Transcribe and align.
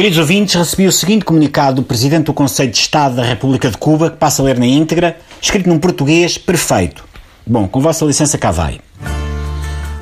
Queridos 0.00 0.18
ouvintes, 0.18 0.54
recebi 0.54 0.86
o 0.86 0.92
seguinte 0.92 1.26
comunicado 1.26 1.76
do 1.76 1.82
Presidente 1.82 2.24
do 2.24 2.32
Conselho 2.32 2.70
de 2.70 2.78
Estado 2.78 3.16
da 3.16 3.22
República 3.22 3.68
de 3.70 3.76
Cuba, 3.76 4.08
que 4.08 4.16
passa 4.16 4.40
a 4.40 4.46
ler 4.46 4.58
na 4.58 4.66
íntegra, 4.66 5.18
escrito 5.42 5.68
num 5.68 5.78
português 5.78 6.38
perfeito. 6.38 7.04
Bom, 7.46 7.68
com 7.68 7.82
vossa 7.82 8.06
licença 8.06 8.38
cá 8.38 8.50
vai. 8.50 8.80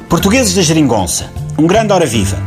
Portugueses 0.09 0.55
da 0.55 0.63
Geringonça, 0.63 1.29
um 1.59 1.67
grande 1.67 1.93
hora 1.93 2.07
viva. 2.07 2.39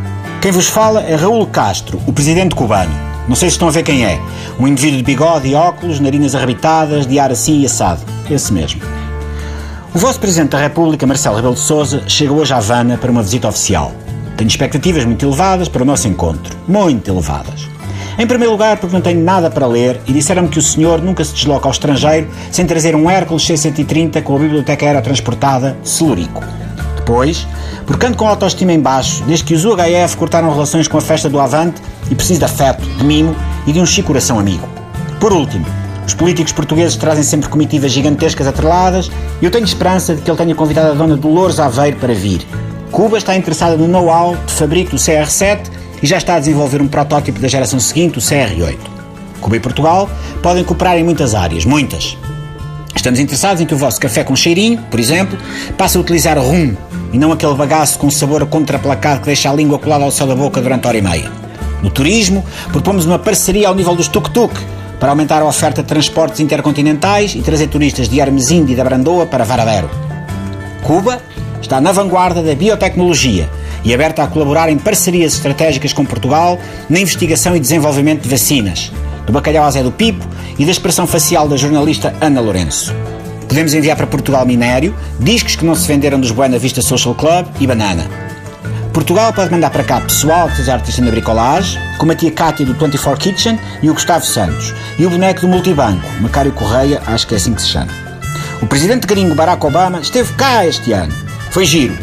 Quem 0.41 0.49
vos 0.49 0.67
fala 0.67 1.01
é 1.01 1.13
Raul 1.13 1.45
Castro, 1.45 2.01
o 2.07 2.13
Presidente 2.13 2.55
cubano. 2.55 2.93
Não 3.27 3.35
sei 3.35 3.49
se 3.49 3.55
estão 3.55 3.67
a 3.67 3.71
ver 3.71 3.83
quem 3.83 4.05
é. 4.05 4.17
Um 4.57 4.65
indivíduo 4.65 4.99
de 4.99 5.03
bigode 5.03 5.49
e 5.49 5.53
óculos, 5.53 5.99
narinas 5.99 6.33
arrebitadas, 6.33 7.05
de 7.05 7.19
ar 7.19 7.33
assim 7.33 7.59
e 7.59 7.65
assado. 7.65 7.99
Esse 8.29 8.53
mesmo. 8.53 8.81
O 9.93 9.99
vosso 9.99 10.21
Presidente 10.21 10.51
da 10.51 10.57
República, 10.57 11.05
Marcelo 11.05 11.35
Rebelo 11.35 11.55
de 11.55 11.59
Sousa, 11.59 12.01
chega 12.07 12.31
hoje 12.31 12.53
à 12.53 12.57
Havana 12.59 12.97
para 12.97 13.11
uma 13.11 13.21
visita 13.21 13.49
oficial. 13.49 13.91
Tenho 14.41 14.49
expectativas 14.49 15.05
muito 15.05 15.23
elevadas 15.23 15.69
para 15.69 15.83
o 15.83 15.85
nosso 15.85 16.07
encontro. 16.07 16.57
Muito 16.67 17.11
elevadas. 17.11 17.69
Em 18.17 18.25
primeiro 18.25 18.53
lugar, 18.53 18.77
porque 18.77 18.95
não 18.95 18.99
tenho 18.99 19.23
nada 19.23 19.51
para 19.51 19.67
ler 19.67 20.01
e 20.07 20.13
disseram-me 20.13 20.47
que 20.47 20.57
o 20.57 20.61
senhor 20.63 20.99
nunca 20.99 21.23
se 21.23 21.31
desloca 21.31 21.67
ao 21.67 21.71
estrangeiro 21.71 22.27
sem 22.51 22.65
trazer 22.65 22.95
um 22.95 23.07
Hércules 23.07 23.45
630 23.45 24.19
com 24.23 24.35
a 24.35 24.39
biblioteca 24.39 24.83
aerotransportada 24.83 25.77
Celurico. 25.83 26.43
Depois, 26.95 27.47
porque 27.85 28.03
ando 28.03 28.17
com 28.17 28.27
autoestima 28.27 28.73
em 28.73 28.79
baixo 28.79 29.23
desde 29.25 29.45
que 29.45 29.53
os 29.53 29.63
UHF 29.63 30.17
cortaram 30.17 30.51
relações 30.51 30.87
com 30.87 30.97
a 30.97 31.01
festa 31.01 31.29
do 31.29 31.39
Avante 31.39 31.79
e 32.09 32.15
preciso 32.15 32.39
de 32.39 32.45
afeto, 32.45 32.83
de 32.97 33.03
mimo 33.03 33.35
e 33.67 33.71
de 33.71 33.79
um 33.79 33.85
chico 33.85 34.07
coração 34.07 34.39
amigo. 34.39 34.67
Por 35.19 35.33
último, 35.33 35.67
os 36.03 36.15
políticos 36.15 36.51
portugueses 36.51 36.95
trazem 36.95 37.23
sempre 37.23 37.47
comitivas 37.47 37.91
gigantescas 37.91 38.47
atreladas 38.47 39.11
e 39.39 39.45
eu 39.45 39.51
tenho 39.51 39.65
esperança 39.65 40.15
de 40.15 40.23
que 40.23 40.31
ele 40.31 40.37
tenha 40.39 40.55
convidado 40.55 40.89
a 40.89 40.93
dona 40.95 41.15
Dolores 41.15 41.59
Aveiro 41.59 41.97
para 41.97 42.15
vir 42.15 42.43
Cuba 42.91 43.17
está 43.17 43.37
interessada 43.37 43.77
no 43.77 43.87
know-how 43.87 44.35
de 44.35 44.51
fabrico 44.51 44.91
do 44.91 44.97
CR7 44.97 45.61
e 46.03 46.05
já 46.05 46.17
está 46.17 46.35
a 46.35 46.39
desenvolver 46.39 46.81
um 46.81 46.87
protótipo 46.89 47.39
da 47.39 47.47
geração 47.47 47.79
seguinte, 47.79 48.17
o 48.17 48.21
CR8. 48.21 48.77
Cuba 49.39 49.55
e 49.55 49.59
Portugal 49.61 50.09
podem 50.43 50.63
cooperar 50.63 50.97
em 50.97 51.03
muitas 51.03 51.33
áreas, 51.33 51.63
muitas. 51.63 52.17
Estamos 52.93 53.19
interessados 53.19 53.61
em 53.61 53.65
que 53.65 53.73
o 53.73 53.77
vosso 53.77 53.99
café 53.99 54.25
com 54.25 54.35
cheirinho, 54.35 54.77
por 54.91 54.99
exemplo, 54.99 55.37
passe 55.77 55.97
a 55.97 56.01
utilizar 56.01 56.37
rum 56.37 56.75
e 57.13 57.17
não 57.17 57.31
aquele 57.31 57.55
bagaço 57.55 57.97
com 57.97 58.11
sabor 58.11 58.45
contraplacado 58.45 59.21
que 59.21 59.27
deixa 59.27 59.49
a 59.49 59.53
língua 59.53 59.79
colada 59.79 60.03
ao 60.03 60.11
céu 60.11 60.27
da 60.27 60.35
boca 60.35 60.61
durante 60.61 60.85
hora 60.85 60.97
e 60.97 61.01
meia. 61.01 61.31
No 61.81 61.89
turismo, 61.89 62.45
propomos 62.73 63.05
uma 63.05 63.17
parceria 63.17 63.69
ao 63.69 63.73
nível 63.73 63.95
dos 63.95 64.09
tuk-tuk 64.09 64.53
para 64.99 65.09
aumentar 65.09 65.41
a 65.41 65.45
oferta 65.45 65.81
de 65.81 65.87
transportes 65.87 66.41
intercontinentais 66.41 67.35
e 67.35 67.41
trazer 67.41 67.67
turistas 67.67 68.09
de 68.09 68.19
Hermesinde 68.19 68.73
e 68.73 68.75
da 68.75 68.83
Brandoa 68.83 69.25
para 69.25 69.45
Varadero. 69.45 69.89
Cuba 70.83 71.21
está 71.61 71.79
na 71.79 71.91
vanguarda 71.91 72.41
da 72.41 72.55
biotecnologia 72.55 73.49
e 73.83 73.93
aberta 73.93 74.23
a 74.23 74.27
colaborar 74.27 74.69
em 74.69 74.77
parcerias 74.77 75.33
estratégicas 75.33 75.93
com 75.93 76.05
Portugal 76.05 76.59
na 76.89 76.99
investigação 76.99 77.55
e 77.55 77.59
desenvolvimento 77.59 78.23
de 78.23 78.29
vacinas, 78.29 78.91
do 79.25 79.31
bacalhau 79.31 79.69
Zé 79.71 79.83
do 79.83 79.91
Pipo 79.91 80.25
e 80.57 80.65
da 80.65 80.71
expressão 80.71 81.07
facial 81.07 81.47
da 81.47 81.55
jornalista 81.55 82.13
Ana 82.19 82.41
Lourenço. 82.41 82.93
Podemos 83.47 83.73
enviar 83.73 83.97
para 83.97 84.07
Portugal 84.07 84.45
minério, 84.45 84.95
discos 85.19 85.55
que 85.55 85.65
não 85.65 85.75
se 85.75 85.87
venderam 85.87 86.19
dos 86.19 86.31
Buena 86.31 86.57
Vista 86.57 86.81
Social 86.81 87.15
Club 87.15 87.47
e 87.59 87.67
banana. 87.67 88.09
Portugal 88.93 89.31
pode 89.31 89.51
mandar 89.51 89.69
para 89.69 89.83
cá 89.83 90.01
pessoal 90.01 90.49
que 90.49 90.57
seja 90.57 90.73
artista 90.73 91.01
na 91.01 91.11
bricolagem, 91.11 91.81
como 91.97 92.11
a 92.11 92.15
tia 92.15 92.31
Cátia 92.31 92.65
do 92.65 92.73
24 92.73 93.19
Kitchen 93.19 93.59
e 93.81 93.89
o 93.89 93.93
Gustavo 93.93 94.25
Santos, 94.25 94.73
e 94.99 95.05
o 95.05 95.09
boneco 95.09 95.41
do 95.41 95.47
Multibanco, 95.47 96.05
Macário 96.19 96.51
Correia, 96.51 97.01
acho 97.07 97.25
que 97.25 97.33
é 97.33 97.37
assim 97.37 97.53
que 97.53 97.61
se 97.61 97.69
chama. 97.69 97.91
O 98.61 98.67
presidente 98.67 99.07
gringo 99.07 99.33
Barack 99.33 99.65
Obama 99.65 99.99
esteve 100.01 100.33
cá 100.33 100.65
este 100.65 100.91
ano 100.91 101.30
foi 101.51 101.65
giro. 101.65 101.97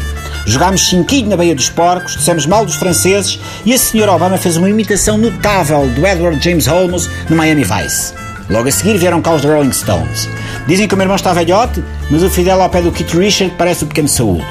Jogámos 0.45 0.87
cinquinho 0.87 1.29
na 1.29 1.37
Baía 1.37 1.53
dos 1.53 1.69
Porcos, 1.69 2.15
dissemos 2.15 2.45
mal 2.45 2.65
dos 2.65 2.75
franceses 2.75 3.39
e 3.65 3.73
a 3.73 3.77
senhora 3.77 4.13
Obama 4.13 4.37
fez 4.37 4.57
uma 4.57 4.69
imitação 4.69 5.17
notável 5.17 5.87
do 5.89 6.07
Edward 6.07 6.43
James 6.43 6.65
Holmes 6.65 7.09
no 7.29 7.35
Miami 7.35 7.63
Vice. 7.63 8.13
Logo 8.49 8.67
a 8.67 8.71
seguir 8.71 8.97
vieram 8.97 9.21
cá 9.21 9.33
os 9.33 9.43
Rolling 9.43 9.71
Stones. 9.71 10.27
Dizem 10.67 10.87
que 10.87 10.93
o 10.93 10.97
meu 10.97 11.03
irmão 11.03 11.15
está 11.15 11.33
velhote, 11.33 11.83
mas 12.09 12.23
o 12.23 12.29
Fidel 12.29 12.61
ao 12.61 12.69
pé 12.69 12.81
do 12.81 12.91
Kit 12.91 13.15
Richard 13.15 13.53
parece 13.57 13.83
o 13.83 13.87
pequeno 13.87 14.07
Saúl. 14.07 14.41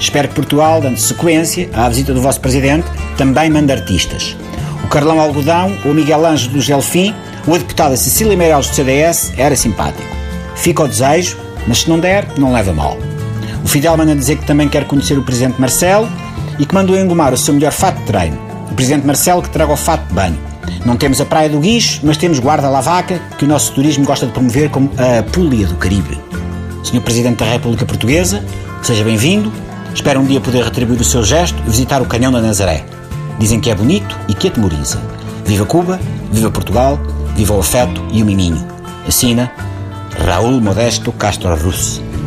Espero 0.00 0.28
que 0.28 0.34
Portugal, 0.34 0.80
dando 0.80 0.98
sequência 0.98 1.68
à 1.72 1.88
visita 1.88 2.12
do 2.12 2.20
vosso 2.20 2.40
presidente, 2.40 2.86
também 3.16 3.50
mande 3.50 3.72
artistas. 3.72 4.36
O 4.82 4.88
Carlão 4.88 5.20
Algodão, 5.20 5.76
o 5.84 5.94
Miguel 5.94 6.26
Anjo 6.26 6.50
do 6.50 6.60
ou 7.46 7.54
a 7.54 7.58
deputada 7.58 7.96
Cecília 7.96 8.36
Meirelles 8.36 8.68
do 8.68 8.74
CDS 8.74 9.32
era 9.36 9.54
simpático. 9.54 10.08
Fica 10.56 10.82
o 10.82 10.88
desejo, 10.88 11.36
mas 11.66 11.82
se 11.82 11.88
não 11.88 12.00
der, 12.00 12.26
não 12.38 12.52
leva 12.52 12.72
mal. 12.72 12.98
O 13.64 13.68
Fidel 13.68 13.96
manda 13.96 14.14
dizer 14.14 14.36
que 14.36 14.46
também 14.46 14.68
quer 14.68 14.86
conhecer 14.86 15.18
o 15.18 15.22
Presidente 15.22 15.58
Marcelo 15.58 16.06
e 16.58 16.66
que 16.66 16.74
mandou 16.74 16.96
engomar 16.96 17.32
o 17.32 17.36
seu 17.36 17.54
melhor 17.54 17.72
fato 17.72 17.98
de 17.98 18.04
treino. 18.04 18.38
O 18.70 18.74
Presidente 18.74 19.06
Marcelo 19.06 19.42
que 19.42 19.48
traga 19.48 19.72
o 19.72 19.76
fato 19.76 20.06
de 20.06 20.14
banho. 20.14 20.38
Não 20.84 20.96
temos 20.96 21.20
a 21.20 21.24
Praia 21.24 21.48
do 21.48 21.58
Guicho, 21.58 22.00
mas 22.02 22.18
temos 22.18 22.38
Guarda 22.38 22.68
Lavaca, 22.68 23.20
que 23.38 23.44
o 23.44 23.48
nosso 23.48 23.72
turismo 23.72 24.04
gosta 24.04 24.26
de 24.26 24.32
promover 24.32 24.68
como 24.68 24.90
a 24.98 25.20
Apulia 25.20 25.66
do 25.66 25.76
Caribe. 25.76 26.20
Senhor 26.84 27.02
Presidente 27.02 27.38
da 27.38 27.50
República 27.50 27.86
Portuguesa, 27.86 28.44
seja 28.82 29.02
bem-vindo. 29.02 29.50
Espero 29.94 30.20
um 30.20 30.26
dia 30.26 30.40
poder 30.40 30.62
retribuir 30.62 31.00
o 31.00 31.04
seu 31.04 31.24
gesto 31.24 31.58
e 31.66 31.70
visitar 31.70 32.02
o 32.02 32.06
Canhão 32.06 32.30
da 32.30 32.40
Nazaré. 32.40 32.84
Dizem 33.38 33.60
que 33.60 33.70
é 33.70 33.74
bonito 33.74 34.18
e 34.28 34.34
que 34.34 34.48
atemoriza. 34.48 35.00
Viva 35.44 35.64
Cuba, 35.64 35.98
viva 36.30 36.50
Portugal, 36.50 37.00
viva 37.34 37.54
o 37.54 37.60
afeto 37.60 38.04
e 38.12 38.22
o 38.22 38.26
miminho. 38.26 38.62
Assina 39.08 39.50
Raul 40.26 40.60
Modesto 40.60 41.10
Castro 41.12 41.48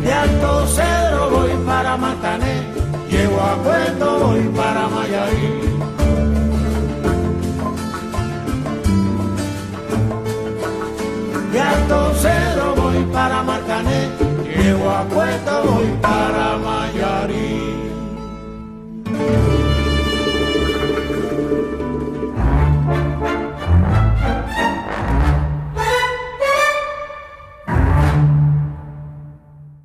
Ruz. 0.08 0.80
voy 1.30 1.52
para 1.66 1.96
Matané, 1.96 2.62
llego 3.10 3.40
a 3.40 3.56
Puerto, 3.56 4.17